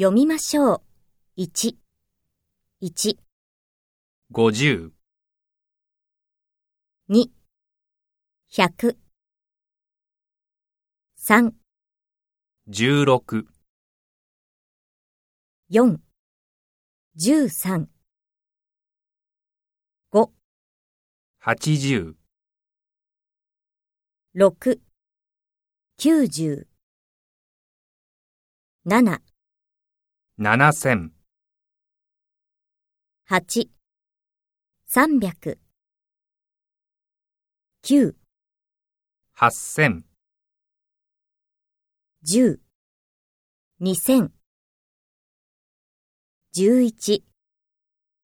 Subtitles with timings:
[0.00, 0.74] 読みましょ
[1.36, 1.42] う。
[1.42, 1.74] 1、
[2.80, 3.16] 1、
[4.32, 4.92] 50、
[7.10, 7.30] 2、
[8.48, 8.96] 100、
[11.18, 11.50] 3、
[12.68, 13.46] 16、
[15.68, 15.98] 4、
[17.16, 17.86] 13、
[20.12, 20.30] 5、
[21.42, 22.14] 80、
[24.36, 24.80] 6、
[25.98, 26.68] 90、
[28.86, 29.27] 7、
[30.40, 31.10] 7000、
[33.26, 33.68] 8、
[34.86, 35.58] 300、
[37.82, 38.14] 9、
[39.34, 40.04] 8000、
[42.22, 42.60] 10、
[43.80, 44.30] 2000、
[46.54, 47.24] 11、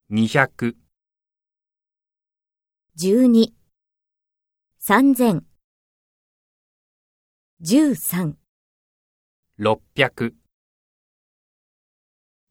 [0.09, 0.77] 200、
[2.97, 3.53] 12、
[4.79, 5.43] 3000、
[7.61, 8.37] 13、
[9.59, 10.44] 600、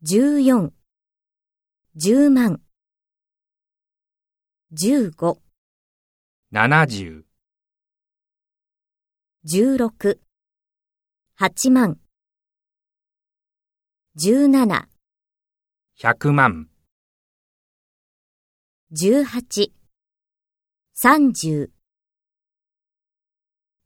[0.05, 0.73] 14、
[1.95, 2.61] 10万、
[4.73, 5.39] 15、
[6.51, 7.23] 70、
[9.45, 10.19] 16、
[11.39, 12.01] 8万、
[14.17, 14.89] 17、
[15.95, 16.69] 100万、
[18.91, 19.71] 18、
[20.97, 21.71] 30、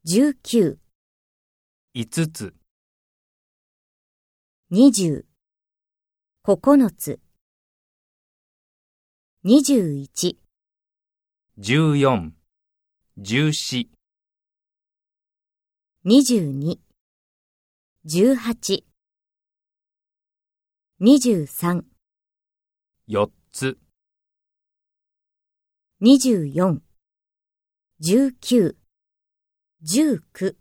[0.03, 0.80] 19、
[1.94, 2.56] 5つ、
[4.72, 5.27] 20、
[6.48, 7.20] 9つ、
[9.44, 10.38] 21、
[11.59, 12.31] 14、
[13.17, 13.90] 14、
[16.06, 16.80] 22、
[18.06, 18.86] 18、
[21.02, 21.84] 23、
[23.09, 23.78] 4つ、
[26.00, 26.81] 24、
[28.00, 28.78] 19、
[29.84, 30.56] 19、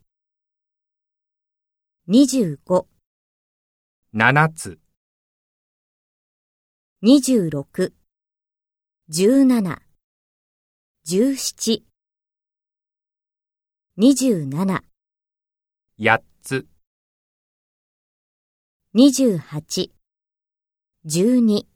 [2.09, 2.87] 25、
[4.13, 4.81] 7つ、
[7.07, 7.93] 26、
[9.09, 9.79] 17、
[11.07, 11.85] 17、
[13.97, 14.83] 27、
[16.01, 16.67] 8つ、
[18.93, 19.93] 28、
[21.07, 21.67] 12、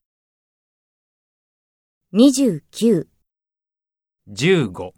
[2.13, 3.07] 29、
[4.27, 4.93] 15、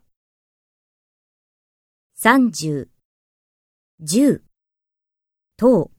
[2.17, 2.89] 30、
[4.01, 4.43] 10
[5.59, 5.91] 等。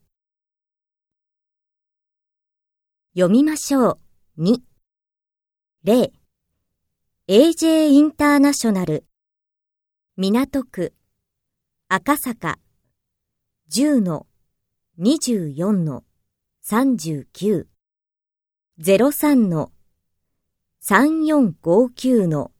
[3.13, 4.02] 読みましょう。
[4.39, 4.61] 2、
[5.85, 6.11] 0、
[7.27, 9.05] AJ インターナショナル、
[10.17, 10.95] 港区、
[11.87, 12.57] 赤坂、
[13.69, 14.25] 10の。
[14.97, 16.03] 24の。
[16.65, 17.67] 39、
[18.79, 19.71] 03の。
[20.81, 22.51] 3459の。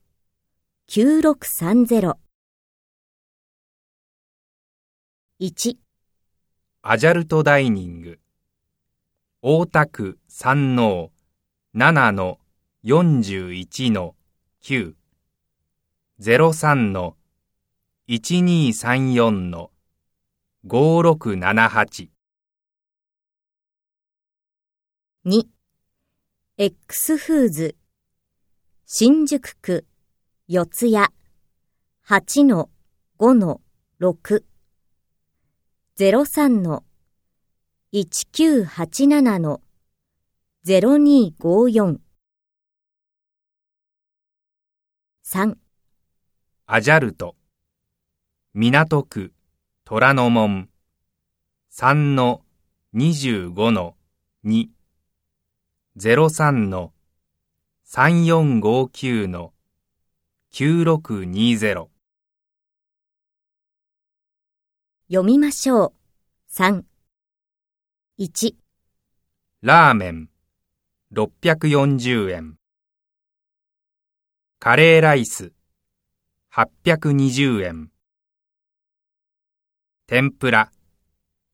[0.87, 2.17] 9630。
[5.39, 5.77] 1、
[6.83, 8.19] アジャルトダイニング、
[9.41, 11.12] 大田区山王
[11.75, 12.37] 7の
[12.83, 14.13] 41の
[14.61, 14.93] 9、
[16.21, 17.15] 03の
[18.07, 19.71] 1234の
[20.67, 22.09] 5678
[25.25, 25.47] 2、
[26.59, 27.75] X フーズ、
[28.85, 29.87] 新宿区、
[30.47, 31.07] 四谷、
[32.07, 32.69] 8の
[33.17, 33.61] 5の
[33.99, 34.43] 6、
[35.97, 36.83] 03の
[37.93, 39.59] 1987の
[40.65, 41.99] 0254。
[45.25, 45.57] 3、
[46.65, 47.35] アジャルト、
[48.53, 49.33] 港区、
[49.83, 50.69] 虎ノ門、
[51.69, 52.43] 3の
[52.95, 53.97] 25の
[54.45, 54.69] 2、
[55.97, 56.93] 03の。
[57.85, 59.51] 3459の。
[60.53, 61.87] 9620
[65.09, 65.93] 読みましょう。
[66.49, 66.83] 3、
[68.17, 68.55] 1、
[69.61, 70.29] ラーメン、
[71.15, 72.57] 640円。
[74.57, 75.53] カレーライス、
[76.51, 77.91] 820円。
[80.07, 80.71] 天ぷら、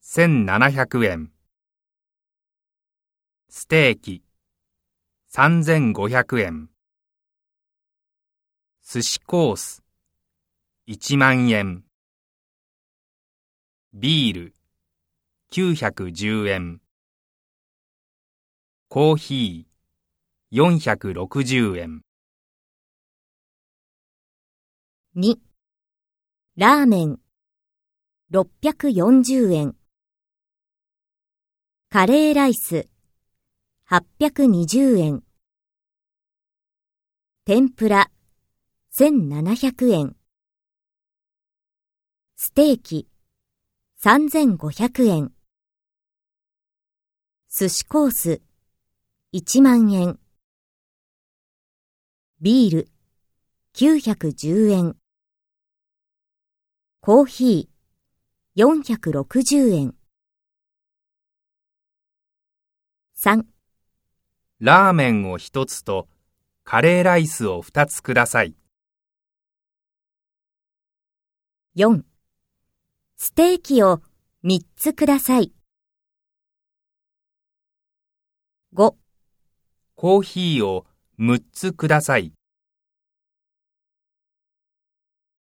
[0.02, 1.34] 1700円。
[3.50, 4.23] ステーキ、
[5.34, 6.70] 3500円。
[8.82, 9.84] 寿司コース、
[10.88, 11.84] 1万円。
[13.94, 14.53] ビール、
[15.52, 16.82] 910円。
[18.91, 22.02] コーヒー、460円。
[25.16, 25.36] 2、
[26.58, 27.20] ラーメン、
[28.32, 29.76] 640円。
[31.91, 32.90] カレーライス、
[33.91, 35.24] 820円。
[37.46, 38.09] 天ぷら、
[38.97, 40.16] 1700円。
[42.38, 43.08] ステーキ、
[44.02, 45.32] 3500円。
[47.52, 48.42] 寿司コース
[49.31, 50.17] 1万円。
[52.41, 52.87] ビール。
[53.76, 54.96] 910円。
[56.99, 58.66] コーヒー。
[58.66, 59.96] 460円。
[63.17, 63.46] 3
[64.61, 66.08] ラーメンを一つと
[66.64, 68.55] カレーライスを二つください。
[71.75, 72.02] 4
[73.16, 74.02] ステーキを
[74.43, 75.53] 3つください。
[78.73, 78.96] 5
[79.99, 80.85] コーヒーを
[81.19, 82.31] 6つください。